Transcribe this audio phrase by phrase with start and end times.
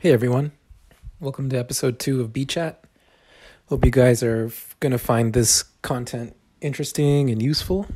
[0.00, 0.52] Hey everyone,
[1.20, 2.82] welcome to episode two of B Chat.
[3.66, 7.86] Hope you guys are f- gonna find this content interesting and useful.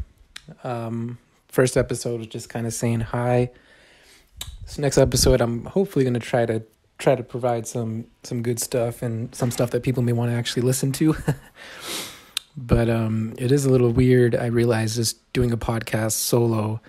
[0.64, 1.16] Um,
[1.48, 3.52] first episode was just kind of saying hi.
[4.66, 6.62] This next episode, I'm hopefully gonna try to
[6.98, 10.36] try to provide some some good stuff and some stuff that people may want to
[10.36, 11.16] actually listen to.
[12.58, 14.36] but um, it is a little weird.
[14.36, 16.82] I realize just doing a podcast solo.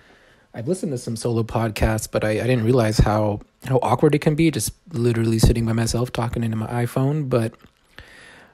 [0.56, 4.20] I've listened to some solo podcasts, but I, I didn't realize how how awkward it
[4.20, 7.28] can be just literally sitting by myself talking into my iPhone.
[7.28, 7.52] But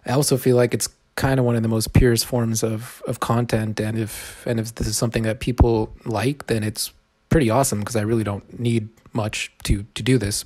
[0.05, 3.21] I also feel like it's kind of one of the most purest forms of of
[3.21, 6.93] content, and if and if this is something that people like, then it's
[7.29, 10.45] pretty awesome because I really don't need much to to do this.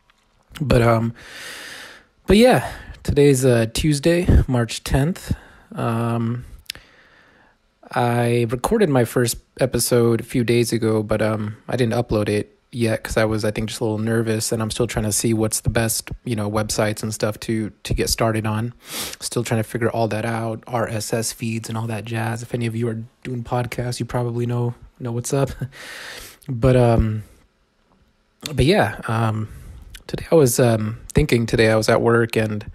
[0.60, 1.14] but um,
[2.26, 2.72] but yeah,
[3.04, 5.32] today's uh Tuesday, March tenth.
[5.76, 6.44] Um,
[7.92, 12.58] I recorded my first episode a few days ago, but um, I didn't upload it
[12.70, 15.12] yet because I was, I think, just a little nervous, and I'm still trying to
[15.12, 18.74] see what's the best, you know, websites and stuff to to get started on.
[19.20, 22.42] Still trying to figure all that out, RSS feeds and all that jazz.
[22.42, 25.50] If any of you are doing podcasts, you probably know know what's up.
[26.48, 27.22] but um,
[28.54, 29.48] but yeah, um,
[30.06, 31.46] today I was um thinking.
[31.46, 32.70] Today I was at work and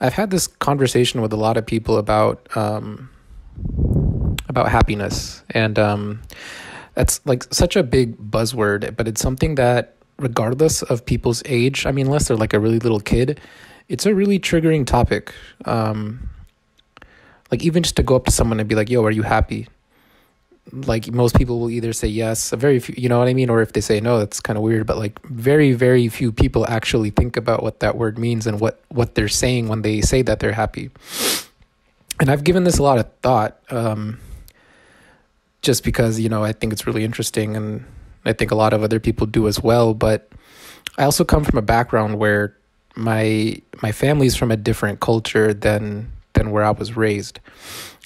[0.00, 3.10] I've had this conversation with a lot of people about um
[4.52, 6.20] about happiness and um
[6.94, 11.92] that's like such a big buzzword, but it's something that regardless of people's age, I
[11.92, 13.40] mean, unless they're like a really little kid,
[13.88, 15.32] it's a really triggering topic.
[15.64, 16.28] Um,
[17.50, 19.68] like even just to go up to someone and be like, "Yo, are you happy?"
[20.72, 23.50] Like most people will either say yes, a very few, you know what I mean,
[23.50, 24.86] or if they say no, that's kind of weird.
[24.86, 28.80] But like very, very few people actually think about what that word means and what
[28.88, 30.90] what they're saying when they say that they're happy.
[32.20, 33.58] And I've given this a lot of thought.
[33.70, 34.20] Um,
[35.62, 37.84] just because you know I think it's really interesting and
[38.24, 39.94] I think a lot of other people do as well.
[39.94, 40.28] But
[40.98, 42.56] I also come from a background where
[42.94, 47.40] my my family's from a different culture than than where I was raised.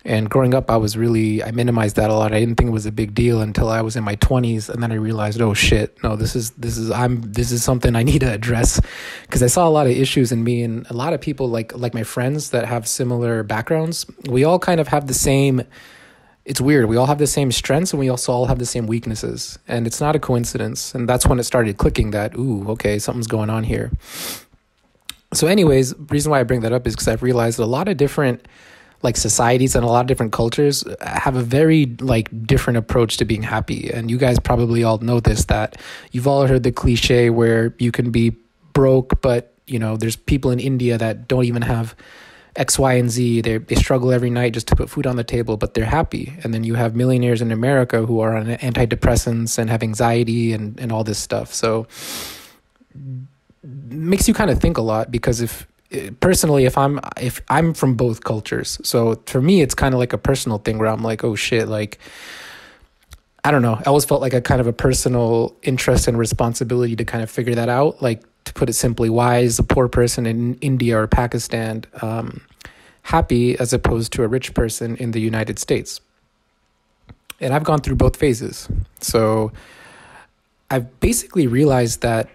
[0.04, 2.32] And growing up, I was really I minimized that a lot.
[2.32, 4.80] I didn't think it was a big deal until I was in my twenties, and
[4.80, 8.02] then I realized, oh shit, no, this is this is I'm this is something I
[8.10, 8.80] need to address
[9.22, 11.76] because I saw a lot of issues in me, and a lot of people like
[11.76, 14.06] like my friends that have similar backgrounds.
[14.28, 15.64] We all kind of have the same
[16.46, 16.86] it's weird.
[16.86, 19.58] We all have the same strengths and we also all have the same weaknesses.
[19.66, 20.94] And it's not a coincidence.
[20.94, 23.90] And that's when it started clicking that, ooh, okay, something's going on here.
[25.34, 27.88] So, anyways, reason why I bring that up is because I've realized that a lot
[27.88, 28.46] of different
[29.02, 33.24] like societies and a lot of different cultures have a very like different approach to
[33.24, 33.90] being happy.
[33.92, 35.76] And you guys probably all know this that
[36.12, 38.36] you've all heard the cliche where you can be
[38.72, 41.96] broke, but you know, there's people in India that don't even have
[42.56, 43.42] X, Y, and Z.
[43.42, 46.34] They they struggle every night just to put food on the table, but they're happy.
[46.42, 50.78] And then you have millionaires in America who are on antidepressants and have anxiety and
[50.80, 51.52] and all this stuff.
[51.54, 51.86] So
[53.62, 55.66] makes you kind of think a lot because if
[56.20, 60.12] personally if i'm if i'm from both cultures so for me it's kind of like
[60.12, 61.98] a personal thing where i'm like oh shit like
[63.46, 66.94] i don't know i always felt like a kind of a personal interest and responsibility
[66.96, 69.88] to kind of figure that out like to put it simply, why is a poor
[69.88, 72.40] person in India or Pakistan um,
[73.02, 76.00] happy as opposed to a rich person in the United States?
[77.40, 78.68] And I've gone through both phases.
[79.00, 79.52] So
[80.70, 82.30] I've basically realized that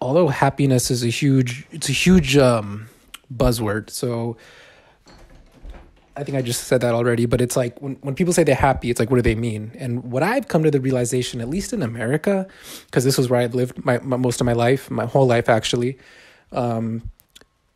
[0.00, 2.88] although happiness is a huge, it's a huge um,
[3.34, 3.90] buzzword.
[3.90, 4.36] So
[6.16, 8.54] I think I just said that already, but it's like when, when people say they're
[8.54, 9.72] happy, it's like, what do they mean?
[9.78, 12.46] And what I've come to the realization, at least in America,
[12.86, 15.48] because this was where I've lived my, my, most of my life, my whole life
[15.48, 15.98] actually,
[16.52, 17.10] um,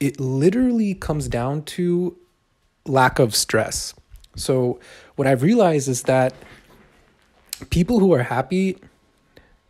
[0.01, 2.17] it literally comes down to
[2.85, 3.95] lack of stress.
[4.37, 4.81] So
[5.17, 6.35] what I've realized is that
[7.71, 8.77] people who are happy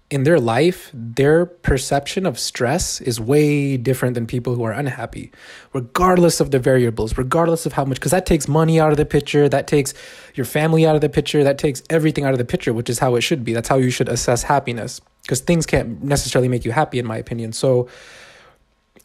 [0.08, 5.32] in their life, their perception of stress is way different than people who are unhappy,
[5.72, 9.04] regardless of the variables, regardless of how much, because that takes money out of the
[9.04, 9.94] picture, that takes
[10.34, 13.00] your family out of the picture, that takes everything out of the picture, which is
[13.00, 13.52] how it should be.
[13.52, 17.16] That's how you should assess happiness, because things can't necessarily make you happy, in my
[17.16, 17.52] opinion.
[17.52, 17.88] So,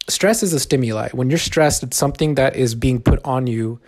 [0.07, 1.09] stress is a stimuli.
[1.13, 3.79] When you're stressed, it's something that is being put on you,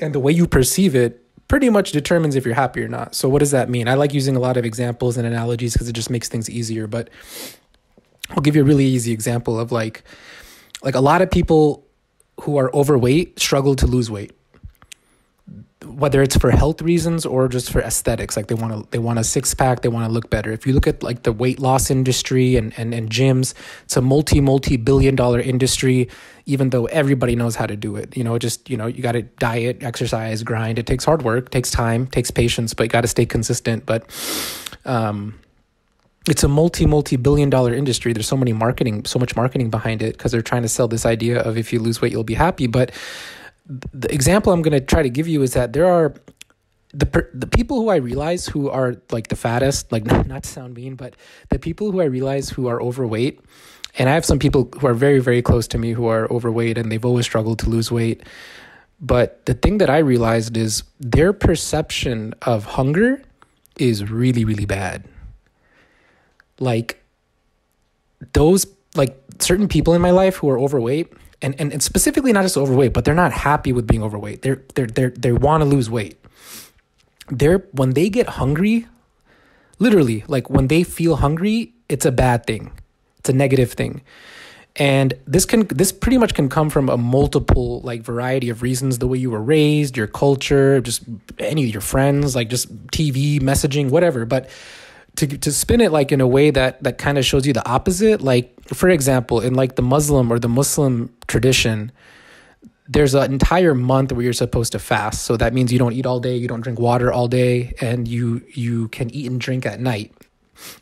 [0.00, 3.14] and the way you perceive it pretty much determines if you're happy or not.
[3.14, 3.88] So what does that mean?
[3.88, 6.86] I like using a lot of examples and analogies because it just makes things easier,
[6.86, 7.08] but
[8.30, 10.04] I'll give you a really easy example of like
[10.82, 11.86] like a lot of people
[12.42, 14.37] who are overweight struggle to lose weight
[15.88, 19.18] whether it's for health reasons or just for aesthetics like they want to they want
[19.18, 21.58] a six pack they want to look better if you look at like the weight
[21.58, 23.54] loss industry and, and and gyms
[23.84, 26.08] it's a multi multi billion dollar industry
[26.46, 29.12] even though everybody knows how to do it you know just you know you got
[29.12, 33.02] to diet exercise grind it takes hard work takes time takes patience but you got
[33.02, 34.04] to stay consistent but
[34.84, 35.38] um
[36.28, 38.12] it's a multi multi billion dollar industry.
[38.12, 41.06] There's so many marketing, so much marketing behind it because they're trying to sell this
[41.06, 42.66] idea of if you lose weight, you'll be happy.
[42.66, 42.92] But
[43.68, 46.14] the example I'm going to try to give you is that there are
[46.94, 50.74] the the people who I realize who are like the fattest, like not to sound
[50.74, 51.14] mean, but
[51.50, 53.40] the people who I realize who are overweight,
[53.98, 56.78] and I have some people who are very very close to me who are overweight
[56.78, 58.22] and they've always struggled to lose weight.
[59.00, 63.22] But the thing that I realized is their perception of hunger
[63.76, 65.04] is really really bad.
[66.58, 67.02] Like
[68.32, 72.42] those like certain people in my life who are overweight and, and, and specifically not
[72.42, 74.42] just overweight, but they're not happy with being overweight.
[74.42, 76.18] They're they're they're they want to lose weight
[77.30, 78.86] they're when they get hungry,
[79.78, 82.72] literally, like when they feel hungry, it's a bad thing.
[83.18, 84.02] It's a negative thing.
[84.76, 88.98] And this can this pretty much can come from a multiple like variety of reasons,
[88.98, 91.02] the way you were raised, your culture, just
[91.38, 94.24] any of your friends, like just TV, messaging, whatever.
[94.24, 94.48] But
[95.18, 97.68] to to spin it like in a way that that kind of shows you the
[97.68, 101.90] opposite, like for example, in like the Muslim or the Muslim tradition,
[102.86, 105.24] there's an entire month where you're supposed to fast.
[105.24, 108.06] So that means you don't eat all day, you don't drink water all day, and
[108.06, 110.12] you you can eat and drink at night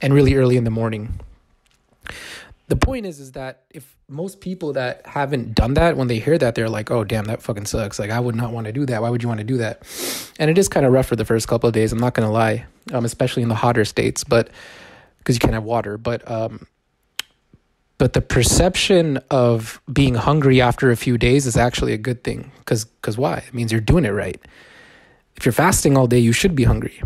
[0.03, 1.19] and really early in the morning.
[2.69, 6.37] The point is is that if most people that haven't done that when they hear
[6.39, 8.85] that they're like, "Oh damn, that fucking sucks." Like I would not want to do
[8.87, 9.03] that.
[9.03, 9.83] Why would you want to do that?
[10.39, 12.29] And it is kind of rough for the first couple of days, I'm not to
[12.29, 12.67] lie.
[12.93, 14.51] Um especially in the hotter states, but
[15.19, 16.67] because you can't have water, but um
[17.99, 22.51] but the perception of being hungry after a few days is actually a good thing
[22.59, 24.41] because because why it means you're doing it right
[25.37, 27.01] if you're fasting all day you should be hungry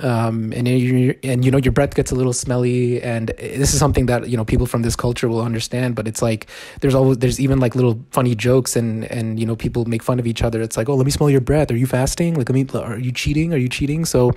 [0.00, 3.78] um, and you and you know your breath gets a little smelly and this is
[3.78, 6.46] something that you know people from this culture will understand but it's like
[6.80, 10.18] there's always there's even like little funny jokes and and you know people make fun
[10.18, 12.48] of each other it's like oh let me smell your breath are you fasting like
[12.48, 14.32] I mean are you cheating are you cheating so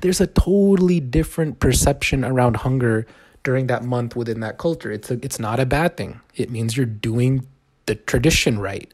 [0.00, 3.06] there's a totally different perception around hunger
[3.42, 4.90] during that month within that culture.
[4.90, 6.20] It's a, it's not a bad thing.
[6.34, 7.46] It means you're doing
[7.86, 8.92] the tradition right.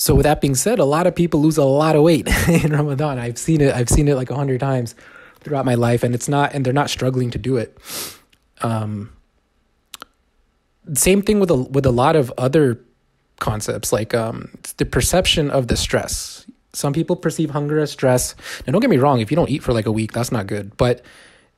[0.00, 2.72] So with that being said, a lot of people lose a lot of weight in
[2.72, 3.18] Ramadan.
[3.18, 3.74] I've seen it.
[3.74, 4.94] I've seen it like a hundred times
[5.40, 7.76] throughout my life, and it's not, and they're not struggling to do it.
[8.62, 9.12] Um,
[10.94, 12.80] same thing with a with a lot of other
[13.40, 14.48] concepts, like um,
[14.78, 16.46] the perception of the stress.
[16.72, 18.34] Some people perceive hunger as stress.
[18.66, 19.20] Now, don't get me wrong.
[19.20, 20.74] If you don't eat for like a week, that's not good.
[20.78, 21.02] But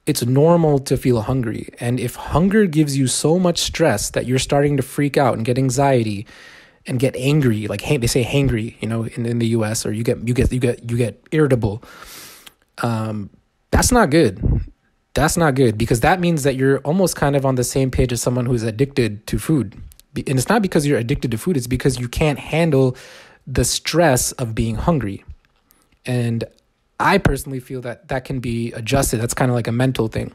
[0.04, 1.68] it's normal to feel hungry.
[1.78, 5.44] And if hunger gives you so much stress that you're starting to freak out and
[5.44, 6.26] get anxiety
[6.87, 10.02] and get angry, like they say hangry, you know, in, in the US, or you
[10.02, 11.82] get you get you get you get irritable.
[12.79, 13.31] Um,
[13.70, 14.62] that's not good.
[15.14, 18.12] That's not good because that means that you're almost kind of on the same page
[18.12, 19.75] as someone who's addicted to food.
[20.14, 22.96] And it's not because you're addicted to food, it's because you can't handle
[23.46, 25.25] the stress of being hungry.
[26.05, 26.44] And
[26.99, 29.19] I personally feel that that can be adjusted.
[29.19, 30.32] That's kind of like a mental thing.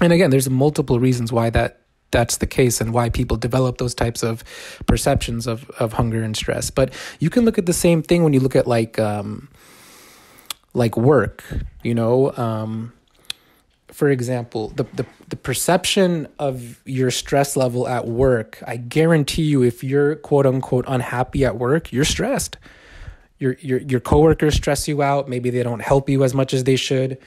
[0.00, 1.80] And again, there's multiple reasons why that
[2.10, 4.44] that's the case and why people develop those types of
[4.86, 6.70] perceptions of, of hunger and stress.
[6.70, 9.48] But you can look at the same thing when you look at like um,
[10.74, 11.44] like work,
[11.82, 12.32] you know.
[12.36, 12.92] Um,
[13.88, 19.62] for example, the, the the perception of your stress level at work, I guarantee you
[19.62, 22.56] if you're quote unquote unhappy at work, you're stressed
[23.40, 25.28] your your your coworkers stress you out.
[25.28, 27.18] Maybe they don't help you as much as they should.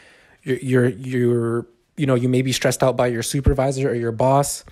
[0.44, 4.12] You're you're, you're you know you may be stressed out by your supervisor or your
[4.12, 4.64] boss.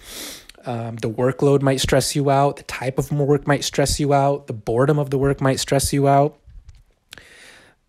[0.65, 2.57] Um, the workload might stress you out.
[2.57, 4.48] The type of work might stress you out.
[4.48, 6.38] The boredom of the work might stress you out.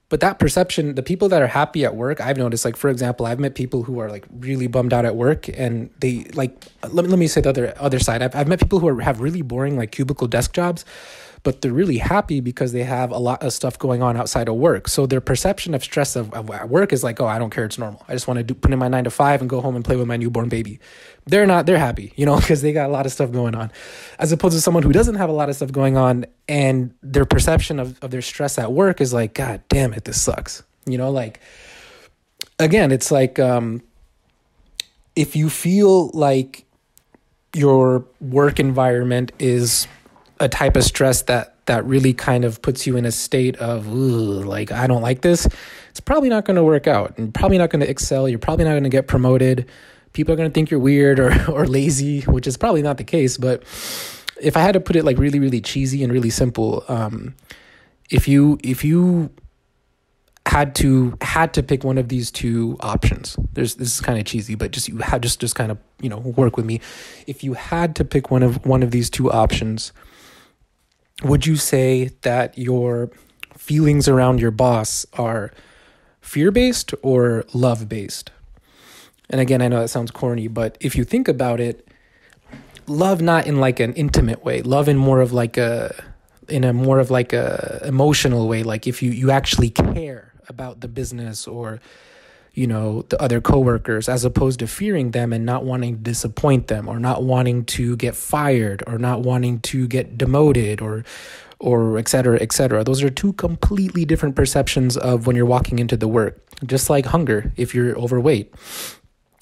[0.09, 3.25] But that perception, the people that are happy at work, I've noticed, like, for example,
[3.25, 7.07] I've met people who are like really bummed out at work and they like, let
[7.07, 8.21] me, let me say the other, other side.
[8.21, 10.85] I've, I've met people who are, have really boring, like cubicle desk jobs
[11.44, 14.54] but they're really happy because they have a lot of stuff going on outside of
[14.54, 14.87] work.
[14.87, 17.78] So their perception of stress of, of work is like, oh, I don't care, it's
[17.78, 18.04] normal.
[18.08, 19.84] I just want to do, put in my nine to five and go home and
[19.84, 20.78] play with my newborn baby.
[21.26, 23.72] They're not, they're happy, you know, because they got a lot of stuff going on.
[24.18, 27.25] As opposed to someone who doesn't have a lot of stuff going on and their
[27.25, 30.62] perception of, of their stress at work is like, God damn it, this sucks.
[30.87, 31.40] You know, like,
[32.58, 33.82] again, it's like, um,
[35.16, 36.64] if you feel like
[37.54, 39.87] your work environment is
[40.42, 43.87] a type of stress that that really kind of puts you in a state of
[43.87, 45.46] like I don't like this,
[45.90, 48.28] it's probably not going to work out and probably not going to excel.
[48.28, 49.68] You're probably not going to get promoted.
[50.12, 53.04] People are going to think you're weird or or lazy, which is probably not the
[53.04, 53.38] case.
[53.38, 53.62] But
[54.42, 57.37] if I had to put it like really really cheesy and really simple, um,
[58.11, 59.30] if you if you
[60.46, 63.37] had to had to pick one of these two options.
[63.52, 66.08] There's this is kind of cheesy, but just you had just just kind of you
[66.08, 66.80] know work with me.
[67.28, 69.92] If you had to pick one of one of these two options
[71.25, 73.11] would you say that your
[73.57, 75.52] feelings around your boss are
[76.21, 78.31] fear based or love based?
[79.31, 81.88] And again, I know that sounds corny, but if you think about it,
[82.87, 85.95] love not in like an intimate way, love in more of like a
[86.49, 90.81] in a more of like a emotional way, like if you you actually care about
[90.81, 91.81] the business or
[92.54, 96.66] you know the other coworkers as opposed to fearing them and not wanting to disappoint
[96.66, 101.04] them or not wanting to get fired or not wanting to get demoted or
[101.62, 102.82] or et cetera, et cetera.
[102.82, 106.42] Those are two completely different perceptions of when you're walking into the work.
[106.66, 108.52] Just like hunger, if you're overweight,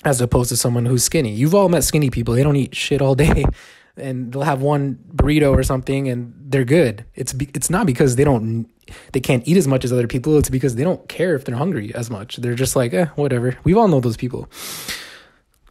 [0.05, 1.33] as opposed to someone who's skinny.
[1.33, 2.35] You've all met skinny people.
[2.35, 3.45] They don't eat shit all day
[3.97, 7.05] and they'll have one burrito or something and they're good.
[7.15, 8.69] It's be, it's not because they don't
[9.13, 10.39] they can't eat as much as other people.
[10.39, 12.37] It's because they don't care if they're hungry as much.
[12.37, 13.57] They're just like, eh, whatever.
[13.65, 14.49] We've all know those people.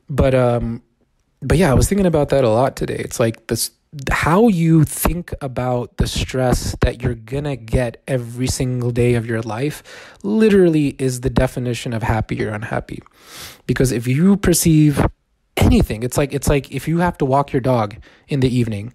[0.10, 0.82] But um
[1.42, 2.98] but yeah, I was thinking about that a lot today.
[2.98, 3.72] It's like this
[4.12, 9.42] how you think about the stress that you're gonna get every single day of your
[9.42, 13.02] life literally is the definition of happy or unhappy.
[13.66, 15.04] Because if you perceive
[15.58, 17.96] anything, it's like it's like if you have to walk your dog
[18.28, 18.94] in the evening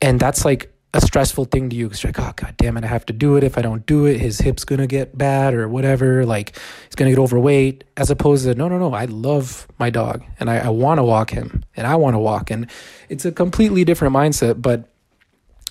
[0.00, 2.84] and that's like a stressful thing to you because you're like, oh god damn it,
[2.84, 3.44] I have to do it.
[3.44, 6.24] If I don't do it, his hip's gonna get bad or whatever.
[6.24, 7.84] Like he's gonna get overweight.
[7.96, 8.94] As opposed to no, no, no.
[8.94, 12.18] I love my dog and I, I want to walk him and I want to
[12.18, 12.50] walk.
[12.50, 12.70] And
[13.08, 14.62] it's a completely different mindset.
[14.62, 14.88] But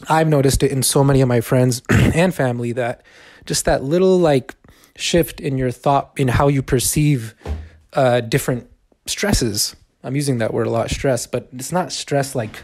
[0.07, 3.01] I've noticed it in so many of my friends and family that
[3.45, 4.55] just that little like
[4.95, 7.33] shift in your thought in how you perceive
[7.93, 8.69] uh, different
[9.07, 9.75] stresses.
[10.03, 12.61] I'm using that word a lot, stress, but it's not stress like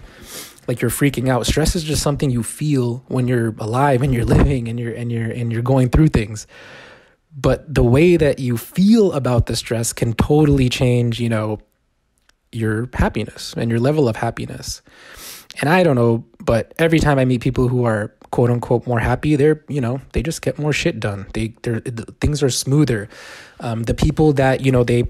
[0.67, 1.45] like you're freaking out.
[1.45, 5.11] Stress is just something you feel when you're alive and you're living and you're and
[5.11, 6.47] you're and you're going through things.
[7.35, 11.59] But the way that you feel about the stress can totally change, you know,
[12.51, 14.81] your happiness and your level of happiness.
[15.59, 18.99] And I don't know, but every time I meet people who are quote unquote more
[18.99, 21.27] happy, they're you know they just get more shit done.
[21.33, 21.79] They they
[22.19, 23.09] things are smoother.
[23.59, 25.05] Um, the people that you know they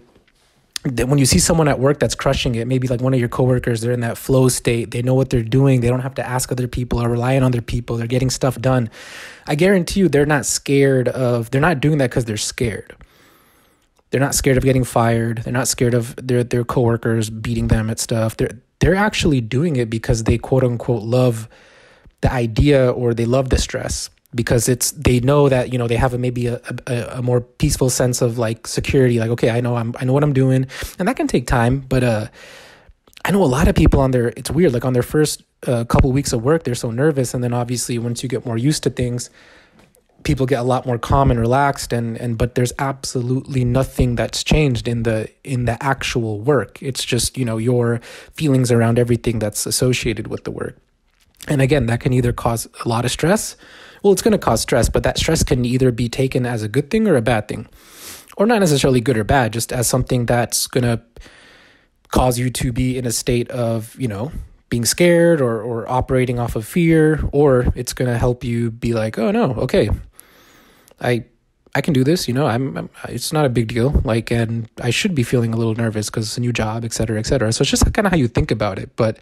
[0.84, 3.30] that when you see someone at work that's crushing it, maybe like one of your
[3.30, 4.92] coworkers, they're in that flow state.
[4.92, 5.80] They know what they're doing.
[5.80, 7.96] They don't have to ask other people or rely on other people.
[7.96, 8.90] They're getting stuff done.
[9.48, 11.52] I guarantee you, they're not scared of.
[11.52, 12.96] They're not doing that because they're scared.
[14.12, 15.40] They're not scared of getting fired.
[15.40, 18.38] They're not scared of their their coworkers beating them at stuff.
[18.38, 21.48] They're they're actually doing it because they quote unquote love
[22.22, 25.96] the idea or they love the stress because it's they know that you know they
[25.96, 29.62] have a, maybe a, a, a, more peaceful sense of like security like okay i
[29.62, 30.68] know i'm i know what i'm doing.
[31.00, 32.28] And that can take time but uh
[33.26, 35.86] i know a lot of people on their it's weird like on their first uh,
[35.86, 37.34] couple weeks of work they're so nervous.
[37.34, 39.30] And then obviously once you get more used to things
[40.24, 41.94] people get a lot more calm and relaxed.
[41.94, 46.82] And and but there's absolutely nothing that's changed in the in the actual work.
[46.82, 48.00] It's just you know your
[48.34, 50.78] feelings around everything that's associated with the work.
[51.48, 53.56] And again that can either cause a lot of stress
[54.04, 56.68] well, it's going to cause stress, but that stress can either be taken as a
[56.68, 57.68] good thing or a bad thing,
[58.38, 61.02] or not necessarily good or bad, just as something that's going to
[62.10, 64.32] cause you to be in a state of, you know,
[64.70, 68.94] being scared or, or operating off of fear, or it's going to help you be
[68.94, 69.90] like, oh no, okay,
[71.00, 71.26] I
[71.76, 74.00] I can do this, you know, I'm, I'm, it's not a big deal.
[74.04, 76.94] Like, and I should be feeling a little nervous because it's a new job, et
[76.94, 77.52] cetera, et cetera.
[77.52, 78.96] So it's just kind of how you think about it.
[78.96, 79.18] But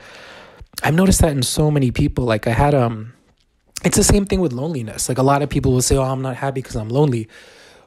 [0.84, 2.26] I've noticed that in so many people.
[2.26, 3.14] Like I had, um,
[3.84, 5.10] it's the same thing with loneliness.
[5.10, 7.28] Like a lot of people will say, "Oh, I'm not happy because I'm lonely,"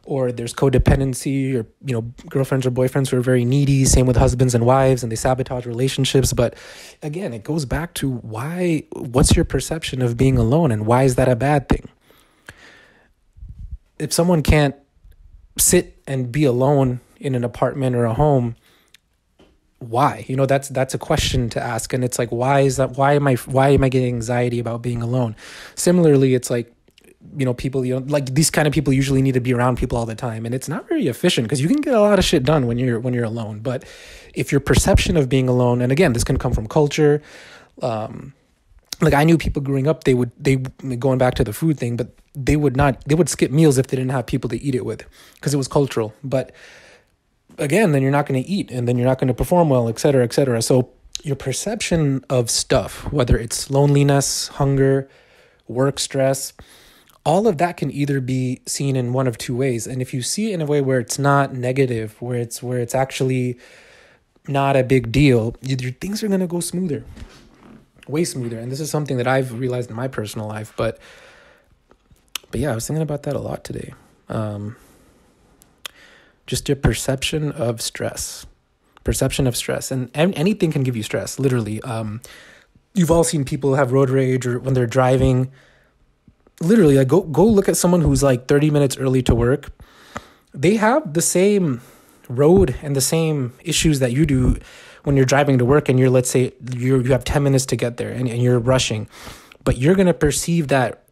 [0.05, 3.85] or there's codependency, or you know, girlfriends or boyfriends who are very needy.
[3.85, 6.33] Same with husbands and wives, and they sabotage relationships.
[6.33, 6.57] But
[7.03, 8.85] again, it goes back to why.
[8.93, 11.89] What's your perception of being alone, and why is that a bad thing?
[13.99, 14.75] If someone can't
[15.57, 18.57] sit and be alone in an apartment or a home
[19.89, 20.25] why?
[20.29, 23.13] You know that's that's a question to ask and it's like why is that why
[23.15, 25.37] am i why am i getting anxiety about being alone?
[25.75, 26.75] Similarly it's like
[27.37, 29.79] you know people you know like these kind of people usually need to be around
[29.79, 32.19] people all the time and it's not very efficient because you can get a lot
[32.19, 33.85] of shit done when you're when you're alone but
[34.35, 37.23] if your perception of being alone and again this can come from culture
[37.83, 38.33] um
[39.01, 40.57] like i knew people growing up they would they
[40.99, 43.87] going back to the food thing but they would not they would skip meals if
[43.89, 46.53] they didn't have people to eat it with because it was cultural but
[47.59, 49.89] again, then you're not going to eat and then you're not going to perform well,
[49.89, 50.61] et cetera, et cetera.
[50.63, 50.91] So
[51.23, 55.09] your perception of stuff, whether it's loneliness, hunger,
[55.69, 56.53] work stress,
[57.25, 59.87] all of that can either be seen in one of two ways.
[59.87, 62.79] And if you see it in a way where it's not negative, where it's where
[62.79, 63.59] it's actually
[64.47, 67.05] not a big deal, your things are going to go smoother.
[68.07, 68.59] Way smoother.
[68.59, 70.99] And this is something that I've realized in my personal life, but
[72.51, 73.95] but yeah, I was thinking about that a lot today.
[74.29, 74.77] Um,
[76.47, 78.47] just your perception of stress.
[79.03, 79.91] Perception of stress.
[79.91, 81.81] And, and anything can give you stress literally.
[81.83, 82.21] Um,
[82.95, 85.51] you've all seen people have road rage or when they're driving.
[86.61, 89.71] Literally like go go look at someone who's like 30 minutes early to work.
[90.53, 91.81] They have the same
[92.29, 94.59] road and the same issues that you do
[95.03, 97.77] when you're driving to work and you're let's say you you have 10 minutes to
[97.77, 99.09] get there and, and you're rushing.
[99.65, 101.04] But you're going to perceive that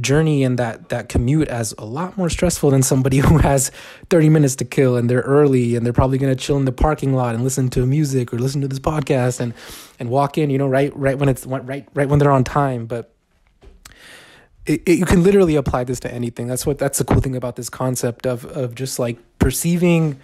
[0.00, 3.70] journey and that that commute as a lot more stressful than somebody who has
[4.10, 6.72] 30 minutes to kill and they're early and they're probably going to chill in the
[6.72, 9.54] parking lot and listen to music or listen to this podcast and
[9.98, 12.86] and walk in you know right right when it's right right when they're on time.
[12.86, 13.10] But
[14.66, 16.46] it, it, you can literally apply this to anything.
[16.46, 20.18] That's what that's the cool thing about this concept of of just like perceiving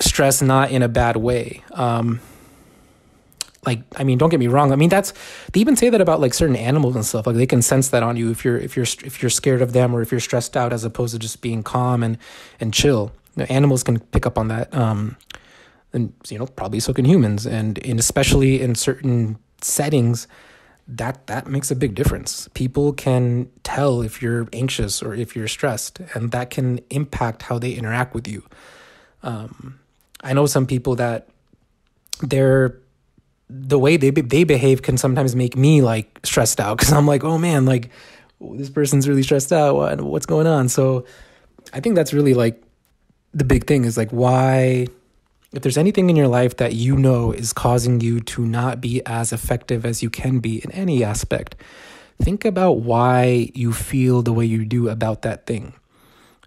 [0.00, 1.62] stress not in a bad way.
[1.72, 2.20] Um
[3.66, 4.72] like i mean don't get me wrong.
[4.72, 5.12] I mean that's
[5.52, 7.26] they even say that about like certain animals and stuff.
[7.26, 9.72] Like they can sense that on you if you're if you're if you're scared of
[9.72, 12.18] them or if you're stressed out as opposed to just being calm and
[12.60, 13.12] and chill.
[13.36, 15.16] You know, animals can pick up on that um
[15.92, 17.46] and you know probably so can humans.
[17.46, 20.26] And and especially in certain settings
[20.86, 22.48] that that makes a big difference.
[22.54, 27.58] People can tell if you're anxious or if you're stressed and that can impact how
[27.58, 28.42] they interact with you.
[29.22, 29.80] Um
[30.22, 31.28] i know some people that
[32.20, 32.78] they're
[33.48, 37.24] the way they they behave can sometimes make me like stressed out because I'm like,
[37.24, 37.90] oh man, like
[38.40, 39.76] this person's really stressed out.
[39.76, 40.68] What, what's going on?
[40.68, 41.04] So
[41.72, 42.62] I think that's really like
[43.32, 44.86] the big thing is like why
[45.52, 49.00] if there's anything in your life that you know is causing you to not be
[49.06, 51.54] as effective as you can be in any aspect,
[52.20, 55.74] think about why you feel the way you do about that thing.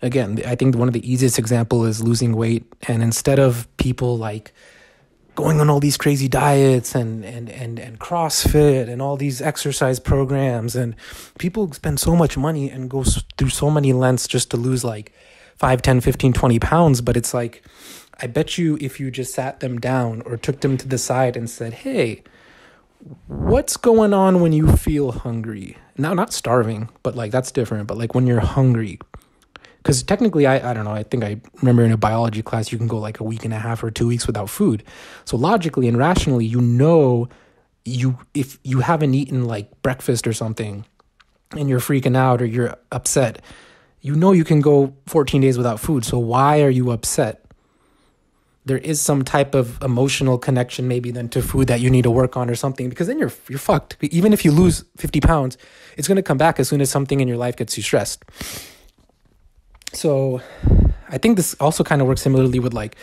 [0.02, 4.18] Again, I think one of the easiest example is losing weight and instead of people
[4.18, 4.54] like
[5.38, 10.00] going on all these crazy diets and and and and CrossFit and all these exercise
[10.00, 10.76] programs.
[10.76, 10.96] And
[11.38, 13.04] people spend so much money and go
[13.38, 15.14] through so many lengths just to lose like
[15.56, 17.02] 5 10 15 20 pounds.
[17.02, 17.64] But it's like
[18.20, 21.38] I bet you if you just sat them down or took them to the side
[21.38, 22.24] and said, "Hey,
[23.28, 27.98] what's going on when you feel hungry?" Now not starving, but like that's different, but
[27.98, 29.00] like when you're hungry
[29.88, 32.78] because technically I, I don't know i think i remember in a biology class you
[32.78, 34.84] can go like a week and a half or two weeks without food.
[35.24, 37.30] So logically and rationally you know
[37.86, 40.84] you if you haven't eaten like breakfast or something
[41.52, 43.42] and you're freaking out or you're upset
[44.02, 46.04] you know you can go 14 days without food.
[46.04, 47.46] So why are you upset?
[48.66, 52.12] There is some type of emotional connection maybe then to food that you need to
[52.12, 53.96] work on or something because then you're you're fucked.
[54.02, 55.58] Even if you lose 50 pounds
[55.96, 58.26] it's going to come back as soon as something in your life gets you stressed
[59.94, 60.42] so
[61.10, 62.96] I think this also kind of works similarly with like,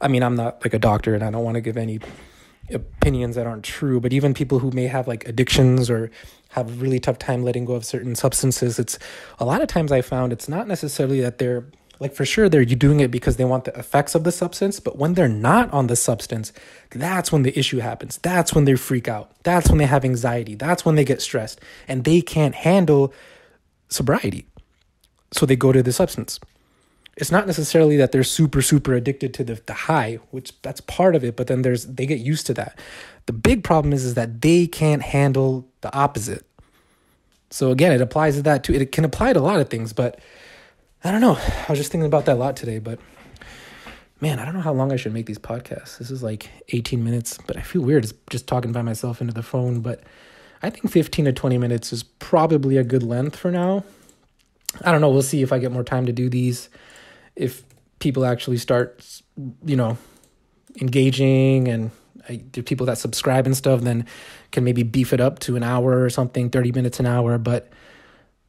[0.00, 2.00] I mean, I'm not like a doctor and I don't want to give any
[2.70, 6.10] opinions that aren't true, but even people who may have like addictions or
[6.50, 8.98] have a really tough time letting go of certain substances, it's
[9.38, 11.64] a lot of times I found it's not necessarily that they're
[12.00, 14.96] like for sure they're doing it because they want the effects of the substance, but
[14.96, 16.52] when they're not on the substance,
[16.90, 18.18] that's when the issue happens.
[18.18, 19.32] That's when they freak out.
[19.42, 20.54] That's when they have anxiety.
[20.54, 23.12] That's when they get stressed and they can't handle
[23.88, 24.46] sobriety
[25.32, 26.40] so they go to the substance.
[27.16, 31.16] It's not necessarily that they're super super addicted to the, the high, which that's part
[31.16, 32.78] of it, but then there's they get used to that.
[33.26, 36.46] The big problem is is that they can't handle the opposite.
[37.50, 38.74] So again, it applies to that too.
[38.74, 40.20] It can apply to a lot of things, but
[41.02, 41.36] I don't know.
[41.36, 42.98] I was just thinking about that a lot today, but
[44.20, 45.98] man, I don't know how long I should make these podcasts.
[45.98, 49.42] This is like 18 minutes, but I feel weird just talking by myself into the
[49.42, 50.02] phone, but
[50.62, 53.84] I think 15 to 20 minutes is probably a good length for now.
[54.84, 55.10] I don't know.
[55.10, 56.68] We'll see if I get more time to do these.
[57.36, 57.62] If
[57.98, 59.04] people actually start,
[59.64, 59.98] you know,
[60.80, 61.90] engaging and
[62.28, 64.06] I, the people that subscribe and stuff, then
[64.52, 67.38] can maybe beef it up to an hour or something, 30 minutes an hour.
[67.38, 67.70] But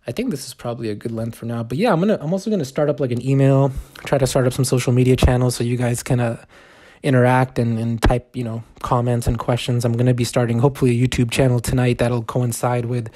[0.05, 1.63] I think this is probably a good length for now.
[1.63, 4.47] But yeah, I'm gonna I'm also gonna start up like an email, try to start
[4.47, 6.43] up some social media channels so you guys can uh,
[7.03, 9.85] interact and, and type, you know, comments and questions.
[9.85, 13.09] I'm gonna be starting hopefully a YouTube channel tonight that'll coincide with,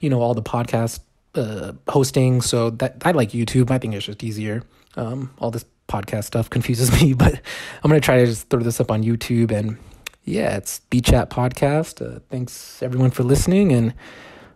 [0.00, 1.00] you know, all the podcast
[1.36, 2.40] uh, hosting.
[2.42, 3.70] So that I like YouTube.
[3.70, 4.62] I think it's just easier.
[4.96, 7.34] Um, all this podcast stuff confuses me, but
[7.82, 9.50] I'm gonna try to just throw this up on YouTube.
[9.50, 9.78] And
[10.24, 12.04] yeah, it's B Chat Podcast.
[12.04, 13.94] Uh, thanks everyone for listening, and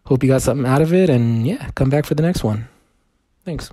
[0.06, 1.10] hope you got something out of it.
[1.10, 2.68] And yeah, come back for the next one.
[3.44, 3.70] Thanks.